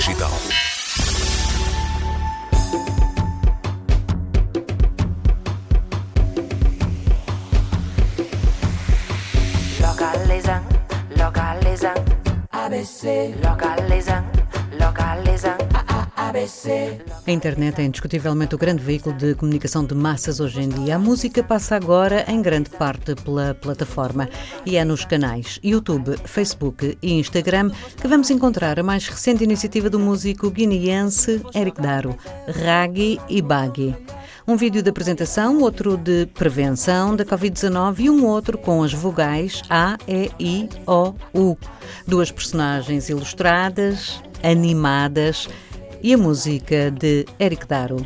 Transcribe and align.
Digital. 0.00 0.30
Localizando, 9.78 10.68
localizando, 11.16 12.16
ABC, 12.50 13.36
localizando, 13.42 13.42
localizando, 13.42 13.42
ABC. 13.42 14.19
A 17.26 17.30
internet 17.30 17.80
é 17.80 17.84
indiscutivelmente 17.84 18.54
o 18.54 18.58
grande 18.58 18.82
veículo 18.82 19.16
de 19.16 19.34
comunicação 19.34 19.84
de 19.84 19.94
massas 19.94 20.40
hoje 20.40 20.60
em 20.60 20.68
dia. 20.68 20.96
A 20.96 20.98
música 20.98 21.42
passa 21.42 21.74
agora, 21.74 22.24
em 22.28 22.42
grande 22.42 22.68
parte, 22.70 23.14
pela 23.14 23.54
plataforma. 23.54 24.28
E 24.66 24.76
é 24.76 24.84
nos 24.84 25.04
canais 25.04 25.58
YouTube, 25.64 26.16
Facebook 26.24 26.98
e 27.00 27.12
Instagram 27.14 27.70
que 27.96 28.06
vamos 28.06 28.28
encontrar 28.30 28.78
a 28.78 28.82
mais 28.82 29.08
recente 29.08 29.42
iniciativa 29.42 29.88
do 29.88 29.98
músico 29.98 30.50
guineense 30.50 31.40
Eric 31.54 31.80
Daro, 31.80 32.14
Raggi 32.62 33.18
e 33.28 33.40
Bagui. 33.40 33.94
Um 34.46 34.56
vídeo 34.56 34.82
de 34.82 34.90
apresentação, 34.90 35.60
outro 35.60 35.96
de 35.96 36.26
prevenção 36.26 37.16
da 37.16 37.24
Covid-19 37.24 38.00
e 38.00 38.10
um 38.10 38.26
outro 38.26 38.58
com 38.58 38.82
as 38.82 38.92
vogais 38.92 39.62
A, 39.70 39.96
E, 40.06 40.30
I, 40.38 40.68
O, 40.86 41.14
U. 41.32 41.56
Duas 42.06 42.30
personagens 42.30 43.08
ilustradas, 43.08 44.20
animadas 44.42 45.48
e 46.02 46.14
a 46.14 46.18
música 46.18 46.90
de 46.90 47.24
Eric 47.38 47.66
Daro. 47.66 47.96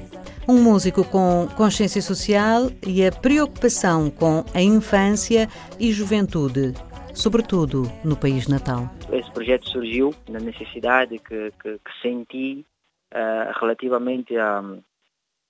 Um 0.47 0.63
músico 0.63 1.05
com 1.05 1.49
consciência 1.57 2.03
social 2.03 2.71
e 2.87 3.07
a 3.07 3.11
preocupação 3.11 4.11
com 4.11 4.45
a 4.55 4.61
infância 4.61 5.49
e 5.81 5.91
juventude, 5.93 6.75
sobretudo 7.15 7.91
no 8.05 8.17
país 8.17 8.47
natal. 8.47 8.91
Esse 9.11 9.31
projeto 9.31 9.69
surgiu 9.69 10.15
na 10.29 10.39
necessidade 10.41 11.19
que, 11.19 11.51
que, 11.63 11.79
que 11.79 12.01
senti 12.03 12.67
uh, 13.13 13.59
relativamente 13.59 14.37
a, 14.37 14.63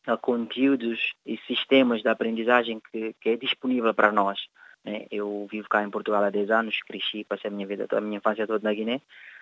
a, 0.07 0.17
conteúdos 0.17 1.15
e 1.27 1.39
sistemas 1.47 2.03
de 2.03 2.09
aprendizagem 2.09 2.81
que, 2.93 3.15
que 3.21 3.31
é 3.31 3.37
disponível 3.37 3.93
para 3.93 4.13
nós. 4.13 4.39
Né? 4.85 5.07
Eu 5.11 5.47
vivo 5.51 5.69
cá 5.69 5.83
em 5.83 5.91
Portugal 5.91 6.23
há 6.23 6.31
10 6.31 6.51
anos, 6.51 6.83
cresci, 6.83 7.25
passei 7.25 7.51
a 7.51 7.53
minha 7.53 7.67
vida, 7.67 7.87
a 7.91 8.01
minha 8.01 8.19
infância 8.19 8.47
toda 8.47 8.63
na 8.63 8.75
Guiné 8.75 9.01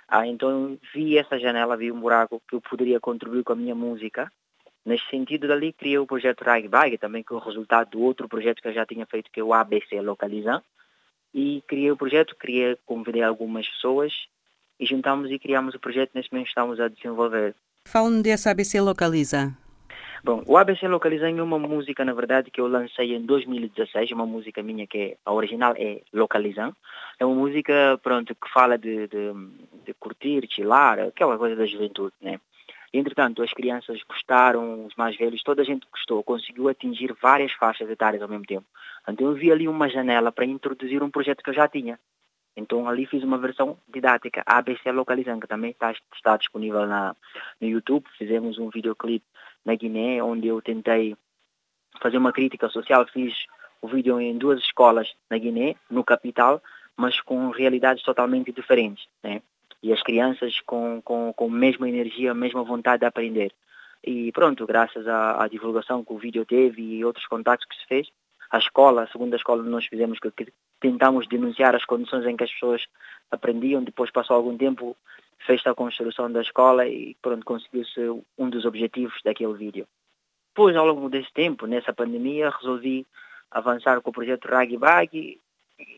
ah, 0.08 0.26
então 0.26 0.78
vi 0.94 1.16
essa 1.16 1.38
janela, 1.38 1.74
vi 1.74 1.90
um 1.90 1.98
buraco 1.98 2.42
que 2.46 2.54
eu 2.54 2.60
poderia 2.60 3.00
contribuir 3.00 3.44
com 3.44 3.54
a 3.54 3.56
minha 3.56 3.74
música. 3.74 4.30
Nesse 4.84 5.08
sentido, 5.08 5.48
dali 5.48 5.72
criei 5.72 5.98
o 5.98 6.06
projeto 6.06 6.42
Rag 6.42 6.68
Bag, 6.68 6.98
também 6.98 7.22
que 7.22 7.32
o 7.32 7.38
resultado 7.38 7.92
do 7.92 8.02
outro 8.02 8.28
projeto 8.28 8.60
que 8.60 8.68
eu 8.68 8.74
já 8.74 8.84
tinha 8.84 9.06
feito, 9.06 9.30
que 9.30 9.40
é 9.40 9.42
o 9.42 9.54
ABC 9.54 9.98
Localizam. 10.02 10.60
E 11.32 11.62
criei 11.66 11.90
o 11.90 11.96
projeto, 11.96 12.36
criei, 12.36 12.76
convidei 12.84 13.22
algumas 13.22 13.66
pessoas 13.66 14.12
e 14.78 14.84
juntamos 14.84 15.30
e 15.30 15.38
criamos 15.38 15.74
o 15.74 15.80
projeto, 15.80 16.10
nesse 16.14 16.30
momento 16.30 16.48
estamos 16.48 16.78
a 16.78 16.88
desenvolver. 16.88 17.54
Fala-me 17.88 18.22
desse 18.22 18.50
ABC 18.50 18.80
Localiza. 18.82 19.56
Bom, 20.24 20.40
o 20.46 20.56
ABC 20.56 20.86
Localizando 20.86 21.40
é 21.40 21.42
uma 21.42 21.58
música, 21.58 22.04
na 22.04 22.12
verdade, 22.12 22.48
que 22.48 22.60
eu 22.60 22.68
lancei 22.68 23.12
em 23.12 23.26
2016, 23.26 24.12
uma 24.12 24.24
música 24.24 24.62
minha 24.62 24.86
que 24.86 24.98
é, 24.98 25.16
a 25.24 25.32
original 25.32 25.74
é 25.76 26.00
Localizando. 26.12 26.76
É 27.18 27.26
uma 27.26 27.34
música, 27.34 27.98
pronto, 28.00 28.32
que 28.32 28.48
fala 28.52 28.78
de, 28.78 29.08
de, 29.08 29.32
de 29.84 29.92
curtir, 29.94 30.46
chilar, 30.48 31.00
aquela 31.00 31.36
coisa 31.36 31.56
da 31.56 31.66
juventude, 31.66 32.14
né? 32.20 32.38
Entretanto, 32.94 33.42
as 33.42 33.52
crianças 33.52 34.00
gostaram, 34.08 34.86
os 34.86 34.94
mais 34.94 35.16
velhos, 35.16 35.42
toda 35.42 35.62
a 35.62 35.64
gente 35.64 35.88
gostou, 35.90 36.22
conseguiu 36.22 36.68
atingir 36.68 37.12
várias 37.20 37.50
faixas 37.52 37.90
etárias 37.90 38.22
ao 38.22 38.28
mesmo 38.28 38.44
tempo. 38.44 38.66
Então 39.08 39.26
eu 39.26 39.34
vi 39.34 39.50
ali 39.50 39.66
uma 39.66 39.88
janela 39.88 40.30
para 40.30 40.44
introduzir 40.44 41.02
um 41.02 41.10
projeto 41.10 41.42
que 41.42 41.50
eu 41.50 41.54
já 41.54 41.66
tinha. 41.66 41.98
Então 42.56 42.88
ali 42.88 43.06
fiz 43.06 43.22
uma 43.22 43.38
versão 43.38 43.78
didática, 43.88 44.42
ABC 44.44 44.90
Localizando, 44.92 45.40
que 45.40 45.46
também 45.46 45.70
está, 45.70 45.92
está 46.14 46.36
disponível 46.36 46.86
na, 46.86 47.16
no 47.60 47.66
YouTube. 47.66 48.04
Fizemos 48.18 48.58
um 48.58 48.68
videoclipe 48.68 49.24
na 49.64 49.74
Guiné, 49.74 50.22
onde 50.22 50.48
eu 50.48 50.60
tentei 50.60 51.16
fazer 52.00 52.18
uma 52.18 52.32
crítica 52.32 52.68
social. 52.68 53.06
Fiz 53.06 53.34
o 53.80 53.88
vídeo 53.88 54.20
em 54.20 54.36
duas 54.36 54.60
escolas 54.60 55.12
na 55.30 55.38
Guiné, 55.38 55.76
no 55.90 56.04
capital, 56.04 56.62
mas 56.96 57.20
com 57.20 57.50
realidades 57.50 58.02
totalmente 58.02 58.52
diferentes. 58.52 59.06
Né? 59.22 59.42
E 59.82 59.92
as 59.92 60.02
crianças 60.02 60.60
com, 60.60 61.00
com, 61.02 61.32
com 61.32 61.46
a 61.46 61.50
mesma 61.50 61.88
energia, 61.88 62.32
a 62.32 62.34
mesma 62.34 62.62
vontade 62.62 63.00
de 63.00 63.06
aprender. 63.06 63.52
E 64.04 64.30
pronto, 64.32 64.66
graças 64.66 65.06
à, 65.06 65.42
à 65.42 65.48
divulgação 65.48 66.04
que 66.04 66.12
o 66.12 66.18
vídeo 66.18 66.44
teve 66.44 66.82
e 66.82 67.04
outros 67.04 67.26
contatos 67.26 67.64
que 67.66 67.76
se 67.76 67.86
fez, 67.86 68.08
a 68.50 68.58
escola, 68.58 69.04
a 69.04 69.06
segunda 69.06 69.36
escola 69.36 69.62
nós 69.62 69.86
fizemos 69.86 70.18
tentamos 70.82 71.28
denunciar 71.28 71.74
as 71.74 71.84
condições 71.84 72.26
em 72.26 72.36
que 72.36 72.44
as 72.44 72.52
pessoas 72.52 72.84
aprendiam, 73.30 73.82
depois 73.82 74.10
passou 74.10 74.36
algum 74.36 74.58
tempo, 74.58 74.96
fez 75.46 75.64
a 75.64 75.74
construção 75.74 76.30
da 76.30 76.42
escola 76.42 76.86
e 76.86 77.16
pronto, 77.22 77.46
conseguiu-se 77.46 78.00
um 78.36 78.50
dos 78.50 78.64
objetivos 78.64 79.14
daquele 79.24 79.54
vídeo. 79.54 79.86
Depois, 80.48 80.76
ao 80.76 80.86
longo 80.86 81.08
desse 81.08 81.32
tempo, 81.32 81.66
nessa 81.66 81.92
pandemia, 81.92 82.50
resolvi 82.50 83.06
avançar 83.50 84.00
com 84.00 84.10
o 84.10 84.12
projeto 84.12 84.48
Ragi 84.48 84.76
Bagi 84.76 85.38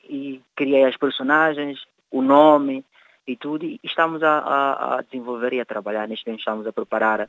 e 0.09 0.41
criei 0.55 0.85
as 0.85 0.97
personagens, 0.97 1.83
o 2.11 2.23
nome 2.23 2.85
e 3.27 3.37
tudo, 3.37 3.65
e 3.65 3.81
estamos 3.83 4.23
a, 4.23 4.39
a, 4.39 4.99
a 4.99 5.03
desenvolver 5.03 5.55
e 5.55 5.61
a 5.61 5.65
trabalhar. 5.65 6.07
Neste 6.07 6.27
momento 6.27 6.41
estamos 6.41 6.67
a 6.67 6.73
preparar, 6.73 7.29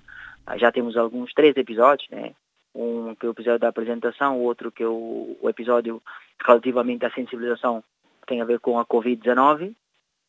já 0.58 0.72
temos 0.72 0.98
alguns 0.98 1.34
três 1.34 1.56
episódios, 1.56 2.08
né? 2.10 2.34
um 2.76 3.16
que 3.16 3.26
é 3.26 3.30
o 3.30 3.32
episódio 3.32 3.60
da 3.60 3.70
apresentação, 3.70 4.38
o 4.38 4.44
outro 4.44 4.72
que 4.72 4.84
é 4.84 4.88
o, 4.88 5.38
o 5.42 5.50
episódio 5.50 6.04
relativamente 6.46 7.06
à 7.06 7.12
sensibilização 7.12 7.84
que 8.22 8.28
tem 8.28 8.42
a 8.42 8.46
ver 8.46 8.60
com 8.60 8.80
a 8.80 8.86
Covid-19 8.86 9.74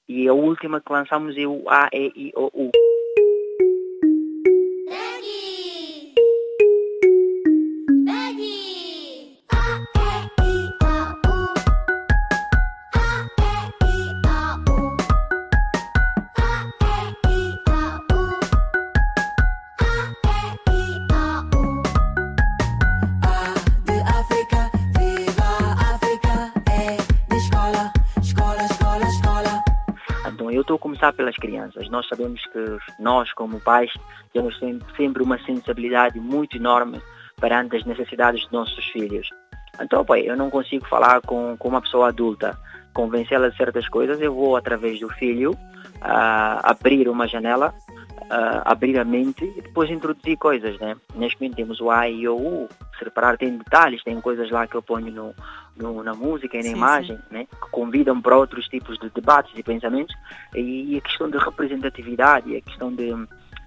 e 0.08 0.28
a 0.28 0.32
última 0.32 0.80
que 0.80 0.92
lançamos 0.92 1.36
é 1.36 1.46
o 1.46 1.64
A, 1.68 1.88
começar 30.96 31.12
pelas 31.12 31.36
crianças. 31.36 31.88
Nós 31.90 32.08
sabemos 32.08 32.42
que 32.46 32.78
nós, 32.98 33.30
como 33.34 33.60
pais, 33.60 33.92
temos 34.32 34.58
sempre 34.96 35.22
uma 35.22 35.38
sensibilidade 35.44 36.18
muito 36.18 36.56
enorme 36.56 37.00
perante 37.38 37.76
as 37.76 37.84
necessidades 37.84 38.40
dos 38.42 38.50
nossos 38.50 38.84
filhos. 38.86 39.28
Então, 39.78 40.04
pai, 40.04 40.22
eu 40.22 40.36
não 40.36 40.48
consigo 40.48 40.86
falar 40.88 41.20
com, 41.20 41.54
com 41.58 41.68
uma 41.68 41.82
pessoa 41.82 42.08
adulta, 42.08 42.58
convencê-la 42.94 43.50
de 43.50 43.56
certas 43.58 43.86
coisas, 43.88 44.20
eu 44.22 44.34
vou, 44.34 44.56
através 44.56 44.98
do 44.98 45.08
filho, 45.10 45.54
abrir 46.00 47.08
uma 47.08 47.28
janela 47.28 47.74
abrir 48.64 48.98
a 48.98 49.04
mente 49.04 49.44
e 49.56 49.62
depois 49.62 49.90
introduzir 49.90 50.36
coisas, 50.36 50.76
né? 50.80 50.96
Neste 51.14 51.40
momento 51.40 51.56
temos 51.56 51.80
o 51.80 51.90
A 51.90 52.08
e 52.08 52.26
o 52.26 52.34
U, 52.34 52.68
se 52.96 53.04
reparar 53.04 53.36
tem 53.36 53.56
detalhes, 53.56 54.02
tem 54.02 54.20
coisas 54.20 54.50
lá 54.50 54.66
que 54.66 54.74
eu 54.74 54.82
ponho 54.82 55.12
no, 55.12 55.34
no 55.76 56.02
na 56.02 56.14
música 56.14 56.56
e 56.56 56.58
na 56.58 56.64
sim, 56.64 56.72
imagem, 56.76 57.16
sim. 57.16 57.22
né? 57.30 57.46
Que 57.46 57.70
convidam 57.70 58.20
para 58.20 58.36
outros 58.36 58.66
tipos 58.66 58.98
de 58.98 59.10
debates 59.10 59.52
e 59.56 59.62
pensamentos 59.62 60.14
e, 60.54 60.94
e 60.94 60.98
a 60.98 61.00
questão 61.00 61.30
de 61.30 61.38
representatividade, 61.38 62.56
a 62.56 62.60
questão 62.60 62.92
de, 62.92 63.12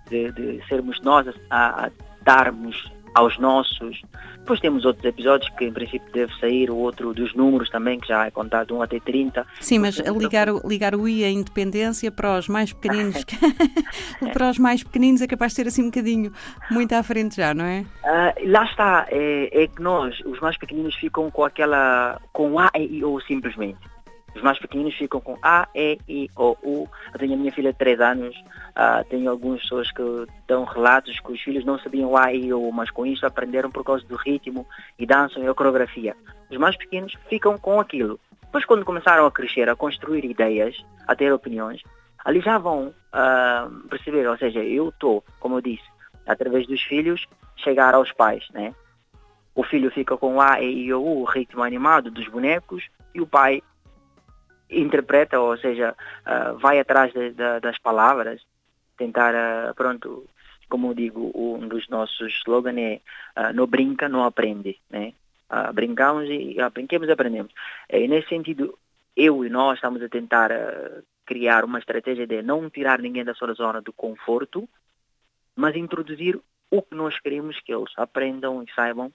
de, 0.09 0.31
de 0.31 0.67
sermos 0.67 1.01
nós 1.01 1.27
a, 1.49 1.85
a 1.85 1.91
darmos 2.21 2.91
aos 3.19 3.37
nossos. 3.37 4.01
Depois 4.39 4.59
temos 4.59 4.83
outros 4.85 5.05
episódios 5.05 5.49
que 5.57 5.65
em 5.65 5.71
princípio 5.71 6.11
deve 6.11 6.33
sair, 6.39 6.71
o 6.71 6.77
outro 6.77 7.13
dos 7.13 7.35
números 7.35 7.69
também, 7.69 7.99
que 7.99 8.07
já 8.07 8.25
é 8.25 8.31
contado 8.31 8.75
1 8.75 8.81
até 8.81 8.99
30. 8.99 9.45
Sim, 9.59 9.79
mas 9.79 9.97
ligar 9.97 10.49
o, 10.49 10.67
ligar 10.67 10.95
o 10.95 11.07
I 11.07 11.23
à 11.23 11.29
independência 11.29 12.11
para 12.11 12.37
os 12.37 12.47
mais 12.47 12.73
pequeninos, 12.73 13.23
para 14.33 14.49
os 14.49 14.57
mais 14.57 14.83
pequeninos 14.83 15.21
é 15.21 15.27
capaz 15.27 15.51
de 15.51 15.57
ser 15.57 15.67
assim 15.67 15.83
um 15.83 15.85
bocadinho 15.85 16.31
muito 16.71 16.93
à 16.93 17.03
frente 17.03 17.35
já, 17.35 17.53
não 17.53 17.65
é? 17.65 17.85
Uh, 18.03 18.51
lá 18.51 18.63
está, 18.63 19.05
é, 19.09 19.63
é, 19.63 19.67
que 19.67 19.81
nós, 19.81 20.19
os 20.25 20.39
mais 20.39 20.57
pequeninos, 20.57 20.95
ficam 20.95 21.29
com 21.29 21.43
aquela, 21.43 22.19
com 22.33 22.57
A 22.59 22.71
e 22.75 22.97
I 22.97 23.03
ou 23.03 23.21
simplesmente. 23.21 23.77
Os 24.35 24.41
mais 24.41 24.59
pequeninos 24.59 24.95
ficam 24.95 25.19
com 25.19 25.37
A, 25.41 25.67
E, 25.75 25.97
I, 26.07 26.29
O, 26.35 26.55
U. 26.63 26.87
Eu 27.13 27.19
tenho 27.19 27.33
a 27.33 27.37
minha 27.37 27.51
filha 27.51 27.71
de 27.71 27.79
3 27.79 27.99
anos, 27.99 28.35
uh, 28.37 29.03
tenho 29.09 29.29
algumas 29.29 29.61
pessoas 29.61 29.91
que 29.91 30.03
dão 30.47 30.63
relatos 30.63 31.19
que 31.19 31.31
os 31.31 31.41
filhos 31.41 31.65
não 31.65 31.79
sabiam 31.79 32.15
A, 32.15 32.33
I, 32.33 32.53
O, 32.53 32.71
mas 32.71 32.89
com 32.91 33.05
isso 33.05 33.25
aprenderam 33.25 33.71
por 33.71 33.83
causa 33.83 34.05
do 34.05 34.15
ritmo 34.15 34.65
e 34.97 35.05
dançam 35.05 35.43
e 35.43 35.47
a 35.47 35.53
coreografia. 35.53 36.15
Os 36.49 36.57
mais 36.57 36.77
pequenos 36.77 37.13
ficam 37.27 37.57
com 37.57 37.79
aquilo. 37.79 38.19
Depois 38.41 38.65
quando 38.65 38.85
começaram 38.85 39.25
a 39.25 39.31
crescer, 39.31 39.69
a 39.69 39.75
construir 39.75 40.25
ideias, 40.25 40.75
a 41.07 41.15
ter 41.15 41.31
opiniões, 41.31 41.81
ali 42.25 42.41
já 42.41 42.57
vão 42.57 42.87
uh, 42.87 43.87
perceber, 43.89 44.27
ou 44.27 44.37
seja, 44.37 44.63
eu 44.63 44.89
estou, 44.89 45.23
como 45.39 45.57
eu 45.57 45.61
disse, 45.61 45.83
através 46.25 46.67
dos 46.67 46.81
filhos, 46.81 47.25
chegar 47.57 47.93
aos 47.93 48.11
pais, 48.11 48.47
né? 48.51 48.73
O 49.55 49.63
filho 49.63 49.91
fica 49.91 50.15
com 50.17 50.39
A, 50.39 50.61
E, 50.61 50.85
I, 50.85 50.93
O, 50.93 51.01
U, 51.01 51.21
o 51.21 51.25
ritmo 51.25 51.63
animado 51.63 52.09
dos 52.09 52.27
bonecos, 52.27 52.87
e 53.13 53.21
o 53.21 53.27
pai 53.27 53.61
interpreta, 54.69 55.39
ou 55.39 55.57
seja, 55.57 55.95
uh, 56.25 56.57
vai 56.57 56.79
atrás 56.79 57.11
de, 57.13 57.31
de, 57.31 57.59
das 57.59 57.77
palavras 57.79 58.41
tentar, 58.97 59.33
uh, 59.33 59.73
pronto, 59.73 60.25
como 60.67 60.93
digo, 60.93 61.31
um 61.35 61.67
dos 61.67 61.87
nossos 61.89 62.33
slogans 62.41 62.77
é 62.77 63.01
uh, 63.37 63.53
não 63.53 63.65
brinca, 63.65 64.07
não 64.07 64.23
aprende, 64.23 64.79
né? 64.89 65.13
Uh, 65.49 65.73
brincamos 65.73 66.29
e 66.29 66.57
uh, 66.61 66.69
brinquemos 66.69 67.09
aprendemos. 67.09 67.51
E 67.89 68.07
nesse 68.07 68.29
sentido, 68.29 68.77
eu 69.15 69.43
e 69.43 69.49
nós 69.49 69.75
estamos 69.75 70.01
a 70.01 70.07
tentar 70.07 70.51
criar 71.25 71.63
uma 71.63 71.79
estratégia 71.79 72.25
de 72.25 72.41
não 72.41 72.69
tirar 72.69 72.99
ninguém 72.99 73.23
da 73.23 73.33
sua 73.33 73.53
zona 73.53 73.81
de 73.81 73.91
conforto, 73.91 74.67
mas 75.55 75.75
introduzir 75.75 76.39
o 76.71 76.81
que 76.81 76.95
nós 76.95 77.19
queremos 77.19 77.59
que 77.59 77.73
eles 77.73 77.91
aprendam 77.97 78.63
e 78.63 78.71
saibam 78.73 79.11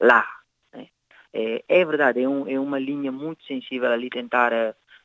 lá. 0.00 0.26
Né? 0.72 0.88
É, 1.32 1.64
é, 1.68 1.84
verdade, 1.84 2.22
é, 2.22 2.28
um, 2.28 2.48
é, 2.48 2.58
uma 2.58 2.78
linha 2.78 3.10
muito 3.10 3.44
sensível 3.44 3.90
ali 3.90 4.10
tentar, 4.10 4.52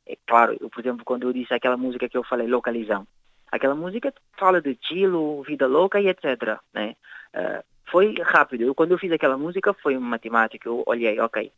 é, 0.08 0.18
claro, 0.26 0.58
eu, 0.60 0.70
por 0.70 0.80
exemplo, 0.80 1.06
quando 1.06 1.24
eu 1.24 1.34
disse 1.34 1.54
aquela 1.54 1.78
música 1.78 2.08
que 2.10 2.18
eu 2.18 2.24
falei, 2.24 2.48
localizão, 2.48 3.08
Aquela 3.52 3.76
música 3.76 4.14
fala 4.38 4.62
de 4.62 4.72
estilo, 4.72 5.42
vida 5.44 5.68
louca 5.68 6.00
e 6.02 6.08
etc. 6.10 6.60
Né? 6.74 6.96
Uh, 7.34 7.64
foi 7.90 8.14
rápido. 8.22 8.64
Eu, 8.64 8.76
quando 8.76 8.92
eu 8.92 8.98
fiz 8.98 9.12
aquela 9.12 9.38
música 9.38 9.74
foi 9.74 9.96
uma 9.96 10.10
matemática. 10.10 10.68
Eu 10.68 10.84
olhei, 10.86 11.20
ok, 11.20 11.52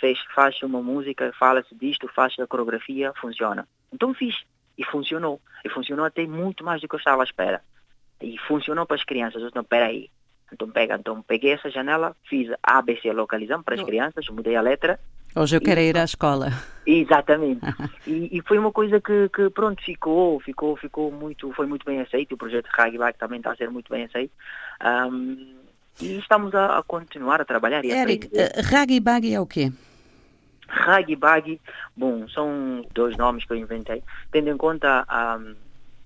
fez, 0.00 0.18
faz 0.34 0.62
uma 0.62 0.80
música, 0.80 1.32
fala-se 1.36 1.74
disto, 1.74 2.08
faz 2.14 2.38
a 2.38 2.46
coreografia, 2.46 3.12
funciona. 3.20 3.66
Então 3.92 4.14
fiz. 4.14 4.36
E 4.78 4.84
funcionou. 4.84 5.40
E 5.64 5.68
funcionou 5.68 6.04
até 6.04 6.26
muito 6.26 6.62
mais 6.62 6.80
do 6.80 6.88
que 6.88 6.94
eu 6.94 6.98
estava 6.98 7.22
à 7.22 7.24
espera. 7.24 7.60
E 8.20 8.38
funcionou 8.46 8.86
para 8.86 8.96
as 8.96 9.04
crianças. 9.04 9.42
Então, 9.42 9.64
peraí. 9.64 10.10
Então, 10.52 10.70
pega, 10.70 10.94
então 10.94 11.20
peguei 11.22 11.50
essa 11.50 11.68
janela, 11.68 12.14
fiz 12.28 12.48
ABC 12.62 13.12
localizando 13.12 13.64
para 13.64 13.74
as 13.74 13.82
crianças, 13.82 14.28
mudei 14.28 14.54
a 14.54 14.60
letra 14.60 15.00
Hoje 15.34 15.56
eu 15.56 15.60
quero 15.60 15.80
ir 15.80 15.98
à 15.98 16.04
escola. 16.04 16.50
Exatamente. 16.90 17.60
e, 18.06 18.38
e, 18.38 18.42
foi 18.42 18.58
uma 18.58 18.70
coisa 18.70 19.00
que, 19.00 19.28
que, 19.30 19.50
pronto, 19.50 19.82
ficou, 19.82 20.38
ficou, 20.40 20.76
ficou 20.76 21.10
muito, 21.10 21.52
foi 21.52 21.66
muito 21.66 21.84
bem 21.84 22.00
aceito. 22.00 22.32
O 22.32 22.38
projeto 22.38 22.68
Ragback 22.68 23.18
também 23.18 23.38
está 23.38 23.52
a 23.52 23.56
ser 23.56 23.70
muito 23.70 23.90
bem 23.90 24.04
aceito. 24.04 24.32
Um, 24.82 25.56
e 26.00 26.18
estamos 26.18 26.54
a, 26.54 26.78
a, 26.78 26.82
continuar 26.82 27.40
a 27.40 27.44
trabalhar. 27.44 27.84
E 27.84 27.90
Eric, 27.90 28.26
uh, 28.26 28.30
Raggy 28.62 29.34
é 29.34 29.40
o 29.40 29.46
quê? 29.46 29.72
Raggy 30.68 31.18
bom, 31.96 32.28
são 32.28 32.84
dois 32.92 33.16
nomes 33.16 33.44
que 33.44 33.52
eu 33.52 33.56
inventei, 33.56 34.02
tendo 34.30 34.50
em 34.50 34.56
conta 34.56 35.04
a, 35.08 35.38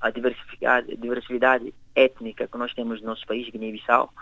a 0.01 0.11
diversidade 0.11 1.75
étnica 1.95 2.47
que 2.47 2.59
nós 2.59 2.73
temos 2.75 3.01
no 3.01 3.09
nosso 3.09 3.27
país, 3.27 3.49
Guiné-Bissau 3.51 4.13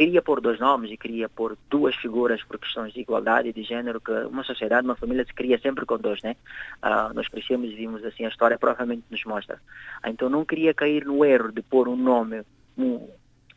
queria 0.00 0.22
pôr 0.22 0.40
dois 0.40 0.58
nomes 0.58 0.90
e 0.90 0.96
queria 0.96 1.28
pôr 1.28 1.58
duas 1.68 1.94
figuras 1.94 2.42
por 2.42 2.58
questões 2.58 2.90
de 2.90 3.00
igualdade 3.00 3.52
de 3.52 3.62
género, 3.62 4.00
que 4.00 4.10
uma 4.10 4.42
sociedade, 4.42 4.86
uma 4.86 4.96
família 4.96 5.26
se 5.26 5.34
cria 5.34 5.58
sempre 5.58 5.84
com 5.84 5.98
dois, 5.98 6.22
né? 6.22 6.36
Uh, 6.82 7.12
nós 7.12 7.28
crescemos 7.28 7.70
e 7.70 7.74
vimos 7.74 8.02
assim, 8.02 8.24
a 8.24 8.30
história 8.30 8.58
provavelmente 8.58 9.04
nos 9.10 9.22
mostra. 9.26 9.56
Uh, 10.02 10.08
então 10.08 10.30
não 10.30 10.42
queria 10.42 10.72
cair 10.72 11.04
no 11.04 11.22
erro 11.22 11.52
de 11.52 11.60
pôr 11.60 11.86
um 11.86 11.96
nome 11.96 12.42
um, 12.78 13.06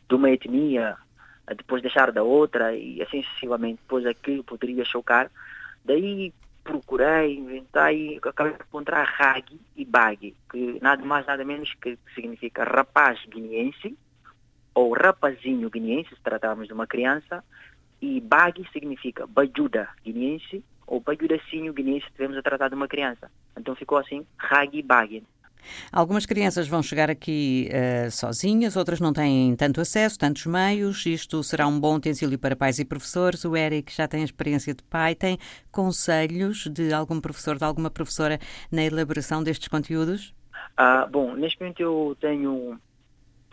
de 0.06 0.14
uma 0.14 0.30
etnia, 0.30 0.98
depois 1.56 1.80
deixar 1.80 2.12
da 2.12 2.22
outra 2.22 2.76
e 2.76 3.00
assim 3.00 3.22
sucessivamente, 3.22 3.80
depois 3.80 4.04
aquilo 4.04 4.44
poderia 4.44 4.84
chocar. 4.84 5.30
Daí 5.82 6.30
procurei, 6.62 7.38
inventei, 7.38 8.20
acabei 8.22 8.52
de 8.52 8.62
encontrar 8.64 9.04
Ragi 9.04 9.58
e 9.74 9.84
Bagi, 9.86 10.34
que 10.50 10.78
nada 10.82 11.02
mais 11.06 11.24
nada 11.24 11.42
menos 11.42 11.72
que 11.80 11.98
significa 12.14 12.64
rapaz 12.64 13.18
guineense, 13.30 13.96
ou 14.74 14.92
rapazinho 14.92 15.70
guineense, 15.70 16.14
se 16.14 16.22
tratarmos 16.22 16.66
de 16.66 16.72
uma 16.72 16.86
criança, 16.86 17.44
e 18.00 18.20
bagi 18.20 18.68
significa 18.72 19.26
bajuda 19.26 19.88
guineense, 20.04 20.64
ou 20.86 21.00
bajudacinho 21.00 21.72
guineense, 21.72 22.02
se 22.02 22.10
estivermos 22.10 22.36
a 22.36 22.42
tratar 22.42 22.68
de 22.68 22.74
uma 22.74 22.88
criança. 22.88 23.30
Então 23.56 23.74
ficou 23.74 23.98
assim, 23.98 24.26
ragi 24.36 24.82
bagi. 24.82 25.22
Algumas 25.90 26.26
crianças 26.26 26.68
vão 26.68 26.82
chegar 26.82 27.10
aqui 27.10 27.70
uh, 27.70 28.10
sozinhas, 28.10 28.76
outras 28.76 29.00
não 29.00 29.12
têm 29.12 29.56
tanto 29.56 29.80
acesso, 29.80 30.18
tantos 30.18 30.46
meios. 30.46 31.06
Isto 31.06 31.42
será 31.42 31.66
um 31.66 31.78
bom 31.78 31.96
utensílio 31.96 32.38
para 32.38 32.56
pais 32.56 32.78
e 32.78 32.84
professores. 32.84 33.44
O 33.44 33.56
Eric 33.56 33.94
já 33.94 34.06
tem 34.06 34.22
experiência 34.22 34.74
de 34.74 34.82
pai. 34.82 35.14
Tem 35.14 35.38
conselhos 35.70 36.66
de 36.66 36.92
algum 36.92 37.20
professor, 37.20 37.56
de 37.56 37.64
alguma 37.64 37.90
professora 37.90 38.38
na 38.70 38.84
elaboração 38.84 39.42
destes 39.42 39.68
conteúdos? 39.68 40.34
Ah, 40.76 41.06
bom, 41.06 41.34
neste 41.34 41.60
momento 41.60 41.80
eu 41.80 42.16
tenho 42.20 42.78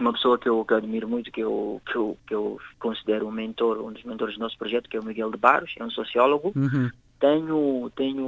uma 0.01 0.13
pessoa 0.13 0.38
que 0.38 0.50
eu, 0.50 0.63
que 0.65 0.74
eu 0.74 0.77
admiro 0.77 1.07
muito, 1.07 1.31
que 1.31 1.42
eu, 1.42 1.81
que, 1.86 1.95
eu, 1.95 2.18
que 2.27 2.33
eu 2.33 2.59
considero 2.80 3.27
um 3.27 3.31
mentor, 3.31 3.80
um 3.80 3.92
dos 3.92 4.03
mentores 4.03 4.36
do 4.36 4.42
nosso 4.42 4.57
projeto, 4.57 4.89
que 4.89 4.98
é 4.98 5.00
o 5.00 5.06
Miguel 5.06 5.31
de 5.31 5.38
Barros, 5.38 5.74
é 5.80 5.83
um 5.83 5.89
sociólogo. 5.89 6.51
Uhum. 6.56 6.89
Tenho, 7.19 7.92
tenho 7.95 8.27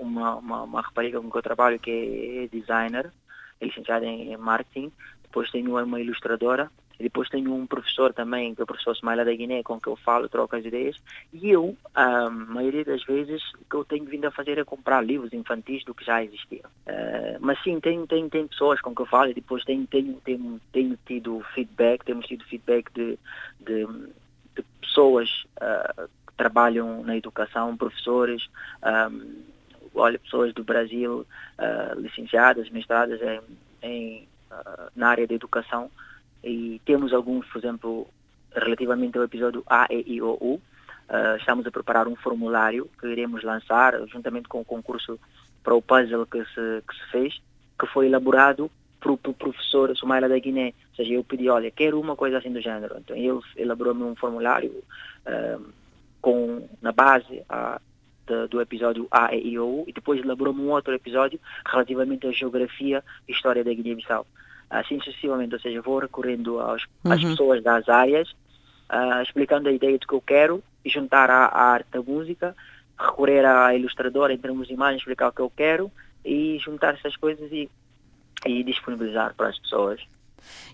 uma, 0.00 0.36
uma, 0.36 0.62
uma 0.62 0.80
rapariga 0.80 1.20
com 1.20 1.30
que 1.30 1.36
eu 1.36 1.42
trabalho 1.42 1.78
que 1.78 1.90
é 1.90 2.56
designer, 2.56 3.12
é 3.60 3.66
licenciada 3.66 4.06
em 4.06 4.36
marketing. 4.36 4.90
Depois 5.22 5.50
tenho 5.50 5.78
uma 5.78 6.00
ilustradora 6.00 6.70
e 6.98 7.02
depois 7.02 7.28
tenho 7.28 7.52
um 7.54 7.66
professor 7.66 8.12
também, 8.12 8.54
que 8.54 8.60
é 8.60 8.64
o 8.64 8.66
professor 8.66 8.92
Smaila 8.92 9.24
da 9.24 9.34
Guiné, 9.34 9.62
com 9.62 9.80
que 9.80 9.88
eu 9.88 9.96
falo, 9.96 10.28
troco 10.28 10.56
as 10.56 10.64
ideias. 10.64 10.96
E 11.32 11.50
eu, 11.50 11.76
a 11.94 12.30
maioria 12.30 12.84
das 12.84 13.02
vezes, 13.04 13.42
o 13.54 13.64
que 13.68 13.76
eu 13.76 13.84
tenho 13.84 14.04
vindo 14.04 14.26
a 14.26 14.30
fazer 14.30 14.58
é 14.58 14.64
comprar 14.64 15.00
livros 15.00 15.32
infantis 15.32 15.84
do 15.84 15.94
que 15.94 16.04
já 16.04 16.22
existiam. 16.22 16.68
Uh, 16.86 17.38
mas 17.40 17.62
sim, 17.62 17.80
tem, 17.80 18.06
tem, 18.06 18.28
tem 18.28 18.46
pessoas 18.46 18.80
com 18.80 18.94
que 18.94 19.02
eu 19.02 19.06
falo 19.06 19.30
e 19.30 19.34
depois 19.34 19.64
tenho, 19.64 19.86
tenho, 19.86 20.14
tenho, 20.24 20.60
tenho 20.72 20.98
tido 21.06 21.40
feedback, 21.54 22.04
temos 22.04 22.26
tido 22.26 22.44
feedback 22.44 22.90
de, 22.92 23.18
de, 23.60 23.86
de 24.54 24.62
pessoas 24.80 25.44
uh, 25.56 26.08
que 26.26 26.34
trabalham 26.36 27.02
na 27.02 27.16
educação, 27.16 27.76
professores, 27.76 28.48
um, 29.10 29.42
olha, 29.94 30.18
pessoas 30.18 30.52
do 30.54 30.64
Brasil, 30.64 31.26
uh, 31.58 32.00
licenciadas, 32.00 32.70
mestradas 32.70 33.20
em, 33.20 33.40
em 33.82 34.28
na 34.94 35.08
área 35.08 35.26
da 35.26 35.34
educação, 35.34 35.90
e 36.42 36.80
temos 36.84 37.12
alguns, 37.12 37.46
por 37.46 37.58
exemplo, 37.58 38.08
relativamente 38.54 39.16
ao 39.16 39.24
episódio 39.24 39.62
A, 39.66 39.86
E, 39.90 40.14
I, 40.14 40.22
O, 40.22 40.36
U, 40.40 40.54
uh, 40.54 41.36
estamos 41.38 41.66
a 41.66 41.70
preparar 41.70 42.08
um 42.08 42.16
formulário 42.16 42.88
que 43.00 43.06
iremos 43.06 43.42
lançar 43.42 43.94
juntamente 44.08 44.48
com 44.48 44.60
o 44.60 44.64
concurso 44.64 45.18
para 45.62 45.74
o 45.74 45.82
puzzle 45.82 46.26
que 46.26 46.44
se, 46.46 46.82
que 46.86 46.94
se 46.94 47.10
fez, 47.10 47.42
que 47.78 47.86
foi 47.86 48.06
elaborado 48.06 48.70
para 49.00 49.12
o 49.12 49.16
professor 49.16 49.96
Sumaila 49.96 50.28
da 50.28 50.38
Guiné. 50.38 50.74
Ou 50.90 50.96
seja, 50.96 51.14
eu 51.14 51.24
pedi, 51.24 51.48
olha, 51.48 51.70
quero 51.70 52.00
uma 52.00 52.14
coisa 52.14 52.38
assim 52.38 52.52
do 52.52 52.60
género. 52.60 52.96
Então 52.98 53.16
ele 53.16 53.40
elaborou-me 53.56 54.02
um 54.04 54.14
formulário 54.14 54.70
uh, 55.26 55.72
com, 56.20 56.68
na 56.80 56.92
base 56.92 57.42
a, 57.48 57.80
de, 58.26 58.48
do 58.48 58.60
episódio 58.60 59.06
A, 59.10 59.34
E, 59.34 59.48
I, 59.48 59.58
O, 59.58 59.66
U, 59.66 59.84
e 59.86 59.92
depois 59.92 60.20
elaborou-me 60.20 60.60
um 60.60 60.70
outro 60.70 60.92
episódio 60.94 61.40
relativamente 61.66 62.26
à 62.26 62.32
geografia 62.32 63.02
e 63.28 63.32
história 63.32 63.64
da 63.64 63.72
Guiné-Bissau 63.72 64.26
assim 64.72 64.98
sucessivamente, 64.98 65.54
ou 65.54 65.60
seja, 65.60 65.82
vou 65.82 65.98
recorrendo 65.98 66.58
aos, 66.58 66.84
uhum. 67.04 67.12
às 67.12 67.22
pessoas 67.22 67.62
das 67.62 67.88
áreas, 67.88 68.30
uh, 68.90 69.22
explicando 69.22 69.68
a 69.68 69.72
ideia 69.72 69.98
do 69.98 70.06
que 70.06 70.14
eu 70.14 70.20
quero 70.20 70.62
e 70.84 70.88
juntar 70.88 71.30
a 71.30 71.46
arte 71.46 71.88
da 71.92 72.02
música, 72.02 72.56
recorrer 72.98 73.44
à 73.44 73.74
ilustradora 73.74 74.32
em 74.32 74.38
termos 74.38 74.66
de 74.66 74.74
imagem, 74.74 74.98
explicar 74.98 75.28
o 75.28 75.32
que 75.32 75.42
eu 75.42 75.50
quero 75.50 75.92
e 76.24 76.58
juntar 76.58 76.94
essas 76.94 77.16
coisas 77.16 77.52
e, 77.52 77.68
e 78.46 78.64
disponibilizar 78.64 79.34
para 79.34 79.48
as 79.48 79.58
pessoas. 79.58 80.00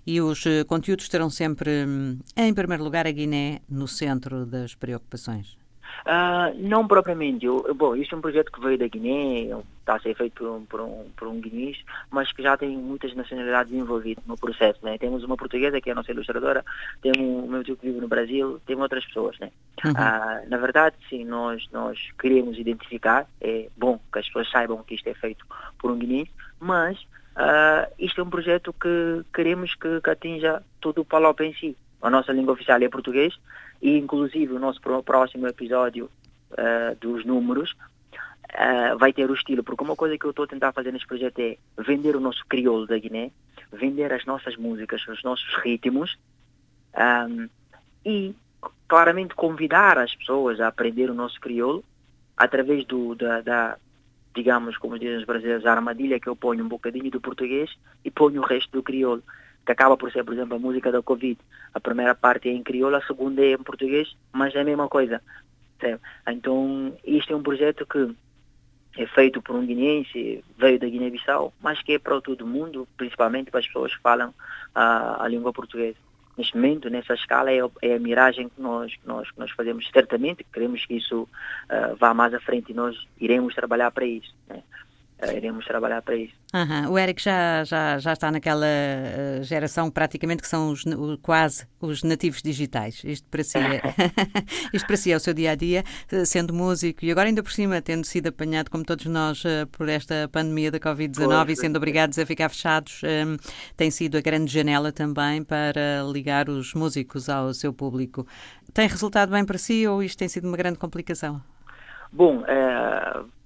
E 0.06 0.20
os 0.20 0.46
uh, 0.46 0.64
conteúdos 0.66 1.08
terão 1.08 1.28
sempre, 1.28 1.84
hum, 1.86 2.18
em 2.36 2.54
primeiro 2.54 2.84
lugar, 2.84 3.06
a 3.06 3.10
Guiné 3.10 3.60
no 3.68 3.88
centro 3.88 4.46
das 4.46 4.74
preocupações? 4.74 5.58
Uh, 6.06 6.54
não 6.56 6.86
propriamente. 6.86 7.46
Eu, 7.46 7.74
bom, 7.74 7.94
isto 7.96 8.14
é 8.14 8.18
um 8.18 8.20
projeto 8.20 8.52
que 8.52 8.60
veio 8.60 8.78
da 8.78 8.86
Guiné, 8.86 9.50
está 9.88 9.96
a 9.96 10.00
ser 10.00 10.14
feito 10.14 10.34
por 10.34 10.48
um, 10.50 10.64
por 10.66 10.80
um, 10.80 11.10
por 11.16 11.28
um 11.28 11.40
guinês, 11.40 11.78
mas 12.10 12.30
que 12.30 12.42
já 12.42 12.56
tem 12.56 12.76
muitas 12.76 13.14
nacionalidades 13.14 13.72
envolvidas 13.72 14.24
no 14.26 14.36
processo. 14.36 14.78
Né? 14.82 14.98
Temos 14.98 15.24
uma 15.24 15.36
portuguesa, 15.36 15.80
que 15.80 15.88
é 15.88 15.92
a 15.92 15.96
nossa 15.96 16.12
ilustradora, 16.12 16.64
tem 17.00 17.12
um, 17.18 17.46
meu 17.46 17.64
tio 17.64 17.76
que 17.76 17.86
vive 17.86 18.00
no 18.00 18.08
Brasil, 18.08 18.60
tem 18.66 18.76
outras 18.76 19.04
pessoas. 19.06 19.38
Né? 19.38 19.50
Uhum. 19.84 19.92
Uh, 19.92 20.48
na 20.48 20.56
verdade, 20.58 20.96
sim, 21.08 21.24
nós, 21.24 21.66
nós 21.72 21.98
queremos 22.18 22.58
identificar, 22.58 23.26
é 23.40 23.68
bom 23.76 23.98
que 24.12 24.18
as 24.18 24.26
pessoas 24.26 24.50
saibam 24.50 24.82
que 24.82 24.94
isto 24.94 25.08
é 25.08 25.14
feito 25.14 25.46
por 25.78 25.90
um 25.90 25.98
guinês, 25.98 26.28
mas 26.60 26.98
uh, 27.36 27.90
isto 27.98 28.20
é 28.20 28.24
um 28.24 28.30
projeto 28.30 28.72
que 28.74 29.24
queremos 29.32 29.74
que, 29.74 30.00
que 30.00 30.10
atinja 30.10 30.62
todo 30.80 31.00
o 31.00 31.04
Palop 31.04 31.40
em 31.40 31.54
si. 31.54 31.76
A 32.00 32.10
nossa 32.10 32.32
língua 32.32 32.52
oficial 32.52 32.80
é 32.80 32.88
português, 32.88 33.34
e 33.80 33.96
inclusive 33.96 34.52
o 34.52 34.58
nosso 34.58 34.80
próximo 35.04 35.46
episódio 35.46 36.10
uh, 36.52 36.96
dos 37.00 37.24
números 37.24 37.72
uh, 37.72 38.98
vai 38.98 39.12
ter 39.12 39.30
o 39.30 39.34
estilo, 39.34 39.62
porque 39.62 39.84
uma 39.84 39.96
coisa 39.96 40.18
que 40.18 40.24
eu 40.24 40.30
estou 40.30 40.44
a 40.44 40.48
tentar 40.48 40.72
fazer 40.72 40.92
neste 40.92 41.06
projeto 41.06 41.38
é 41.38 41.56
vender 41.78 42.16
o 42.16 42.20
nosso 42.20 42.44
crioulo 42.46 42.86
da 42.86 42.98
Guiné, 42.98 43.30
vender 43.72 44.12
as 44.12 44.24
nossas 44.24 44.56
músicas, 44.56 45.06
os 45.06 45.22
nossos 45.22 45.54
ritmos 45.62 46.18
um, 47.28 47.48
e 48.04 48.34
claramente 48.88 49.34
convidar 49.34 49.98
as 49.98 50.14
pessoas 50.14 50.60
a 50.60 50.68
aprender 50.68 51.10
o 51.10 51.14
nosso 51.14 51.40
crioulo 51.40 51.84
através 52.36 52.84
do, 52.86 53.14
da, 53.14 53.40
da 53.40 53.76
digamos, 54.34 54.76
como 54.78 54.98
dizem 54.98 55.18
os 55.18 55.24
brasileiros, 55.24 55.66
a 55.66 55.72
armadilha 55.72 56.20
que 56.20 56.28
eu 56.28 56.36
ponho 56.36 56.64
um 56.64 56.68
bocadinho 56.68 57.10
do 57.10 57.20
português 57.20 57.70
e 58.04 58.10
ponho 58.10 58.40
o 58.40 58.44
resto 58.44 58.70
do 58.70 58.82
crioulo 58.82 59.22
que 59.68 59.72
acaba 59.72 59.98
por 59.98 60.10
ser, 60.10 60.24
por 60.24 60.32
exemplo, 60.32 60.56
a 60.56 60.58
música 60.58 60.90
da 60.90 61.02
Covid. 61.02 61.38
A 61.74 61.78
primeira 61.78 62.14
parte 62.14 62.48
é 62.48 62.52
em 62.52 62.62
crioulo, 62.62 62.96
a 62.96 63.02
segunda 63.02 63.42
é 63.42 63.52
em 63.52 63.58
português, 63.58 64.16
mas 64.32 64.54
é 64.54 64.60
a 64.62 64.64
mesma 64.64 64.88
coisa. 64.88 65.20
Então, 66.26 66.96
isto 67.04 67.34
é 67.34 67.36
um 67.36 67.42
projeto 67.42 67.84
que 67.84 68.16
é 68.96 69.06
feito 69.08 69.42
por 69.42 69.54
um 69.54 69.66
guineense, 69.66 70.42
veio 70.56 70.78
da 70.78 70.88
Guiné-Bissau, 70.88 71.52
mas 71.60 71.82
que 71.82 71.92
é 71.92 71.98
para 71.98 72.18
todo 72.22 72.46
mundo, 72.46 72.88
principalmente 72.96 73.50
para 73.50 73.60
as 73.60 73.66
pessoas 73.66 73.94
que 73.94 74.00
falam 74.00 74.32
a, 74.74 75.22
a 75.22 75.28
língua 75.28 75.52
portuguesa. 75.52 75.98
Neste 76.38 76.56
momento, 76.56 76.88
nessa 76.88 77.12
escala, 77.12 77.52
é, 77.52 77.60
é 77.82 77.96
a 77.96 78.00
miragem 78.00 78.48
que 78.48 78.62
nós, 78.62 78.94
nós, 79.04 79.28
nós 79.36 79.50
fazemos. 79.50 79.86
Certamente 79.92 80.46
queremos 80.50 80.86
que 80.86 80.94
isso 80.94 81.24
uh, 81.24 81.94
vá 81.96 82.14
mais 82.14 82.32
à 82.32 82.40
frente 82.40 82.72
e 82.72 82.74
nós 82.74 82.96
iremos 83.20 83.54
trabalhar 83.54 83.90
para 83.90 84.06
isso. 84.06 84.34
Né? 84.48 84.62
Uh, 85.22 85.36
iremos 85.36 85.64
trabalhar 85.64 86.02
para 86.02 86.16
isso. 86.16 86.34
Uhum. 86.54 86.92
O 86.92 86.98
Eric 86.98 87.22
já, 87.22 87.64
já, 87.64 87.98
já 87.98 88.12
está 88.12 88.30
naquela 88.30 88.66
uh, 88.66 89.42
geração 89.42 89.90
praticamente 89.90 90.42
que 90.42 90.48
são 90.48 90.70
os, 90.70 90.84
o, 90.86 91.18
quase 91.18 91.66
os 91.80 92.02
nativos 92.02 92.42
digitais. 92.42 93.02
Isto 93.04 93.26
para, 93.28 93.44
si 93.44 93.58
é, 93.58 93.82
isto 94.72 94.86
para 94.86 94.96
si 94.96 95.12
é 95.12 95.16
o 95.16 95.20
seu 95.20 95.34
dia 95.34 95.52
a 95.52 95.54
dia, 95.54 95.84
eh, 96.10 96.24
sendo 96.24 96.54
músico 96.54 97.04
e 97.04 97.10
agora 97.10 97.28
ainda 97.28 97.42
por 97.42 97.52
cima 97.52 97.80
tendo 97.82 98.04
sido 98.04 98.28
apanhado, 98.28 98.70
como 98.70 98.84
todos 98.84 99.06
nós, 99.06 99.44
uh, 99.44 99.66
por 99.72 99.88
esta 99.88 100.28
pandemia 100.30 100.70
da 100.70 100.78
Covid-19 100.78 101.50
e 101.50 101.56
sendo 101.56 101.76
obrigados 101.76 102.18
a 102.18 102.26
ficar 102.26 102.48
fechados, 102.48 103.02
um, 103.04 103.36
tem 103.76 103.90
sido 103.90 104.16
a 104.16 104.20
grande 104.20 104.52
janela 104.52 104.92
também 104.92 105.42
para 105.42 106.02
ligar 106.12 106.48
os 106.48 106.74
músicos 106.74 107.28
ao 107.28 107.52
seu 107.52 107.72
público. 107.72 108.26
Tem 108.72 108.88
resultado 108.88 109.30
bem 109.30 109.44
para 109.44 109.58
si 109.58 109.86
ou 109.86 110.02
isto 110.02 110.18
tem 110.18 110.28
sido 110.28 110.46
uma 110.46 110.56
grande 110.56 110.78
complicação? 110.78 111.40
Bom, 112.12 112.42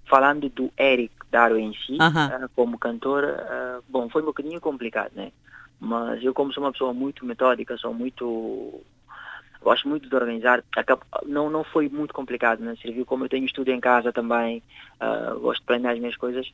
falando 0.08 0.48
do 0.48 0.72
Eric 0.78 1.21
Daro 1.32 1.58
em 1.58 1.72
si, 1.72 1.94
uh, 1.94 2.48
como 2.54 2.78
cantor, 2.78 3.24
uh, 3.24 3.82
bom, 3.88 4.06
foi 4.10 4.20
um 4.20 4.26
bocadinho 4.26 4.60
complicado, 4.60 5.12
né? 5.16 5.32
Mas 5.80 6.22
eu 6.22 6.34
como 6.34 6.52
sou 6.52 6.62
uma 6.62 6.70
pessoa 6.70 6.92
muito 6.92 7.24
metódica, 7.24 7.76
sou 7.78 7.94
muito 7.94 8.84
gosto 9.62 9.88
muito 9.88 10.08
de 10.08 10.14
organizar. 10.14 10.62
Não, 11.24 11.48
não 11.48 11.64
foi 11.64 11.88
muito 11.88 12.12
complicado, 12.12 12.60
né? 12.60 12.76
Serviu 12.82 13.06
como 13.06 13.24
eu 13.24 13.28
tenho 13.30 13.46
estudo 13.46 13.70
em 13.70 13.80
casa 13.80 14.12
também, 14.12 14.62
uh, 15.00 15.40
gosto 15.40 15.60
de 15.60 15.66
planear 15.66 15.94
as 15.94 15.98
minhas 15.98 16.16
coisas. 16.16 16.52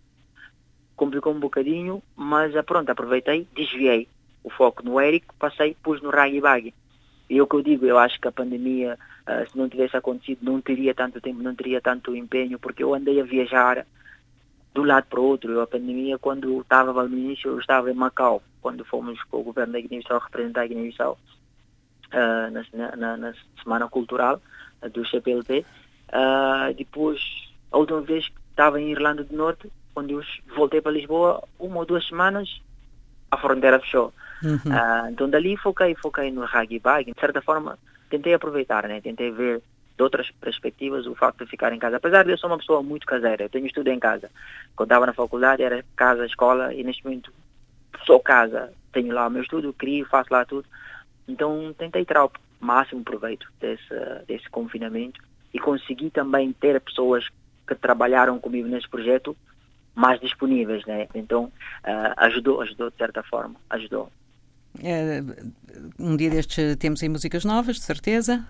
Complicou 0.95 1.35
um 1.35 1.41
bocadinho, 1.41 2.01
mas 2.15 2.55
pronto, 2.65 2.89
aproveitei, 2.91 3.49
desviei 3.55 4.09
o 4.45 4.51
foco 4.51 4.85
no 4.85 5.01
Eric, 5.01 5.27
passei, 5.39 5.77
pus 5.83 6.01
no 6.01 6.11
Raggy 6.11 6.41
Bag. 6.41 6.75
E 7.29 7.39
é 7.39 7.43
o 7.43 7.47
que 7.47 7.57
eu 7.57 7.63
digo, 7.63 7.85
eu 7.85 7.99
acho 7.99 8.21
que 8.21 8.29
a 8.29 8.33
pandemia, 8.33 8.97
uh, 9.27 9.51
se 9.51 9.59
não 9.59 9.69
tivesse 9.69 9.97
acontecido, 9.97 10.39
não 10.43 10.61
teria 10.61 10.95
tanto 10.95 11.21
tempo, 11.21 11.43
não 11.43 11.55
teria 11.55 11.81
tanto 11.81 12.15
empenho, 12.15 12.59
porque 12.59 12.85
eu 12.85 12.95
andei 12.95 13.21
a 13.21 13.25
viajar 13.25 13.85
de 14.75 14.81
um 14.81 14.85
lado 14.85 15.07
para 15.09 15.21
o 15.21 15.25
outro. 15.25 15.61
A 15.61 15.67
pandemia, 15.67 16.19
quando 16.19 16.61
estava 16.61 16.93
no 17.05 17.17
início, 17.17 17.51
eu 17.51 17.59
estava 17.59 17.91
em 17.91 17.95
Macau, 17.95 18.43
quando 18.61 18.85
fomos 18.85 19.23
com 19.25 19.39
o 19.39 19.45
governo 19.45 19.73
da 19.73 19.81
Guiné-Bissau 19.81 20.19
representar 20.19 20.63
a 20.63 20.67
Guiné-Bissau 20.67 21.19
uh, 22.13 22.51
na, 22.51 22.97
na, 22.97 23.17
na, 23.17 23.35
Semana 23.63 23.89
Cultural 23.89 24.41
uh, 24.83 24.91
do 24.91 25.07
CPLP. 25.07 25.65
depois, 26.77 27.21
a 27.71 27.79
última 27.79 28.01
vez 28.01 28.29
que 28.29 28.41
estava 28.51 28.81
em 28.81 28.91
Irlanda 28.91 29.25
do 29.25 29.37
Norte, 29.37 29.71
quando 29.95 30.11
eu 30.11 30.23
voltei 30.55 30.81
para 30.81 30.93
Lisboa, 30.93 31.43
uma 31.59 31.79
ou 31.79 31.87
duas 31.87 32.07
semanas, 32.07 32.61
a 33.31 33.37
fronteira 33.37 33.81
fechou. 33.81 34.13
Uhum. 34.43 34.55
Uh, 34.55 35.11
então 35.11 35.29
dali 35.29 35.57
foquei, 35.57 35.95
foquei 35.95 36.31
no 36.31 36.45
rugby 36.45 36.79
bag. 36.79 37.13
De 37.13 37.21
certa 37.21 37.43
forma, 37.43 37.79
tentei 38.09 38.35
aproveitar, 38.35 38.87
né? 38.87 39.01
Tentei 39.01 39.31
ver 39.31 39.63
de 39.99 40.03
outras 40.03 40.31
perspectivas 40.41 41.07
o 41.07 41.15
facto 41.15 41.45
de 41.45 41.51
ficar 41.51 41.73
em 41.73 41.79
casa. 41.79 41.97
Apesar 41.97 42.25
de 42.25 42.31
eu 42.31 42.39
ser 42.39 42.47
uma 42.47 42.57
pessoa 42.57 42.83
muito 42.83 43.05
caseira, 43.05 43.45
eu 43.45 43.49
tenho 43.49 43.67
estudo 43.67 43.89
em 43.89 43.99
casa. 43.99 44.31
Quando 44.77 44.87
estava 44.87 45.07
na 45.07 45.13
faculdade 45.13 45.63
era 45.63 45.85
casa, 45.97 46.25
escola 46.25 46.73
e 46.73 46.85
neste 46.85 47.05
momento 47.05 47.33
sou 48.07 48.21
casa. 48.21 48.73
Tenho 48.93 49.13
lá 49.13 49.27
o 49.27 49.31
meu 49.31 49.43
estudo, 49.43 49.75
crio, 49.75 50.07
faço 50.07 50.33
lá 50.33 50.45
tudo. 50.45 50.65
Então 51.27 51.75
tentei 51.77 52.05
tirar 52.05 52.27
o 52.27 52.31
máximo 52.61 53.03
proveito 53.03 53.51
desse, 53.61 53.93
desse 54.27 54.49
confinamento 54.49 55.21
e 55.53 55.59
consegui 55.59 56.11
também 56.11 56.53
ter 56.53 56.81
pessoas 56.81 57.27
que 57.67 57.75
trabalharam 57.75 58.39
comigo 58.39 58.69
nesse 58.69 58.89
projeto 58.89 59.37
mais 59.97 60.21
disponíveis, 60.21 60.87
né? 60.87 61.09
Então 61.13 61.47
uh, 61.47 62.15
ajudou, 62.19 62.61
ajudou 62.61 62.89
de 62.89 62.97
certa 62.97 63.23
forma, 63.25 63.57
ajudou. 63.69 64.13
É, 64.81 65.21
um 65.99 66.17
dia 66.17 66.31
destes 66.31 66.77
temos 66.77 67.03
aí 67.03 67.09
músicas 67.09 67.45
novas, 67.45 67.77
de 67.77 67.83
certeza? 67.83 68.47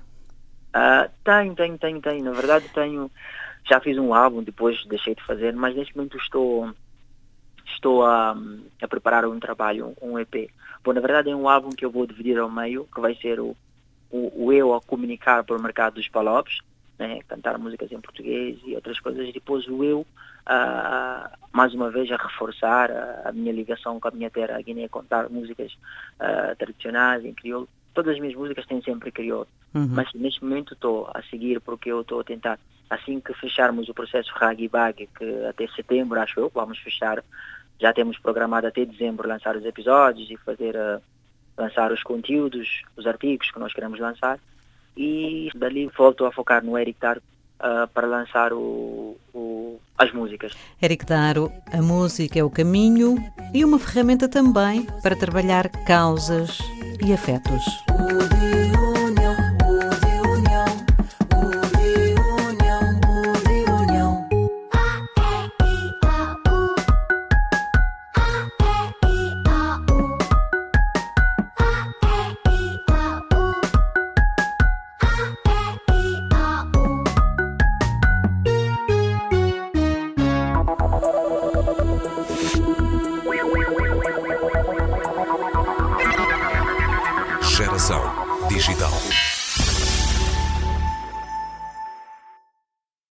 Uh, 0.68 1.10
tenho, 1.25 1.54
tenho, 1.54 1.78
tenho, 1.78 2.00
tenho. 2.00 2.25
Na 2.25 2.32
verdade 2.32 2.68
tenho, 2.75 3.10
já 3.68 3.80
fiz 3.80 3.96
um 3.98 4.14
álbum, 4.14 4.42
depois 4.42 4.84
deixei 4.87 5.14
de 5.14 5.25
fazer, 5.25 5.54
mas 5.54 5.75
neste 5.75 5.96
momento 5.96 6.16
estou 6.18 6.72
estou 7.66 8.04
a, 8.04 8.37
a 8.82 8.88
preparar 8.88 9.26
um 9.26 9.38
trabalho, 9.38 9.94
um 10.00 10.18
EP. 10.18 10.50
Bom, 10.82 10.92
na 10.92 11.00
verdade 11.00 11.30
é 11.30 11.37
um 11.37 11.48
álbum 11.48 11.70
que 11.70 11.84
eu 11.84 11.90
vou 11.90 12.06
dividir 12.06 12.38
ao 12.38 12.50
meio, 12.50 12.88
que 12.92 13.00
vai 13.00 13.14
ser 13.16 13.40
o, 13.40 13.56
o, 14.10 14.46
o 14.46 14.52
eu 14.52 14.75
a 14.75 14.80
comunicar 14.80 15.44
para 15.44 15.56
o 15.56 15.62
mercado 15.62 15.94
dos 15.94 16.08
palopes, 16.08 16.58
né, 16.98 17.20
cantar 17.28 17.58
músicas 17.58 17.92
em 17.92 18.00
português 18.00 18.58
e 18.64 18.75
outras 18.75 18.98
coisas, 18.98 19.28
e 19.28 19.32
depois 19.32 19.66
o 19.68 19.84
eu 19.84 20.00
uh, 20.00 21.30
mais 21.52 21.75
uma 21.75 21.90
vez 21.90 22.10
a 22.10 22.16
reforçar 22.16 22.90
a, 22.90 23.28
a, 23.28 23.32
minha 23.32 23.52
ligação 23.52 24.00
com 24.00 24.08
a 24.08 24.10
minha 24.10 24.30
terra, 24.30 24.56
a 24.56 24.62
Guiné, 24.62 24.88
contar 24.88 25.28
músicas 25.28 25.72
uh, 25.72 26.56
tradicionais 26.56 27.25
em 27.25 27.34
crioulo. 27.34 27.68
Todas 27.94 28.14
as 28.14 28.20
minhas 28.20 28.37
músicas 28.37 28.66
têm 28.66 28.82
sempre 28.82 29.12
crioulo, 29.12 29.48
uhum. 29.75 29.88
mas 29.90 30.12
neste 30.14 30.42
momento 30.42 30.75
estou 30.75 31.10
a 31.14 31.22
seguir 31.22 31.60
porque 31.60 31.90
eu 31.90 32.00
estou 32.00 32.20
a 32.20 32.25
tentar, 32.25 32.58
assim 32.88 33.20
que 33.20 33.32
fecharmos 33.34 33.88
o 33.88 33.94
processo 33.94 34.32
Ragi 34.34 34.68
Bag, 34.68 35.08
que 35.16 35.44
até 35.46 35.66
setembro, 35.68 36.20
acho 36.20 36.40
eu, 36.40 36.50
vamos 36.54 36.78
fechar, 36.78 37.22
já 37.80 37.92
temos 37.92 38.18
programado 38.18 38.66
até 38.66 38.84
dezembro 38.84 39.28
lançar 39.28 39.56
os 39.56 39.64
episódios 39.64 40.30
e 40.30 40.37
fazer 40.37 40.75
uh, 40.75 41.00
lançar 41.56 41.92
os 41.92 42.02
conteúdos, 42.02 42.82
os 42.96 43.06
artigos 43.06 43.50
que 43.50 43.58
nós 43.58 43.72
queremos 43.72 43.98
lançar. 43.98 44.38
E 44.96 45.48
dali 45.54 45.88
volto 45.96 46.25
a 46.25 46.32
focar 46.32 46.64
no 46.64 46.76
Eric 46.76 46.98
Tarco 46.98 47.22
uh, 47.58 47.87
para 47.88 48.06
lançar 48.06 48.52
o, 48.52 49.16
o, 49.32 49.80
as 49.96 50.12
músicas. 50.12 50.52
Eric 50.82 51.04
Daro, 51.04 51.52
a 51.72 51.82
música 51.82 52.38
é 52.38 52.42
o 52.42 52.50
caminho 52.50 53.16
e 53.54 53.64
uma 53.64 53.78
ferramenta 53.78 54.28
também 54.28 54.87
para 55.02 55.16
trabalhar 55.16 55.68
causas 55.87 56.58
e 57.04 57.12
afetos. 57.12 57.64